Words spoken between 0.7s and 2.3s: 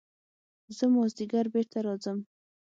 زه مازديګر بېرته راځم.